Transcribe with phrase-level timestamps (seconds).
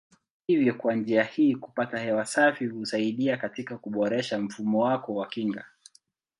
[0.47, 5.65] Hivyo kwa njia hii kupata hewa safi husaidia katika kuboresha mfumo wako wa kinga.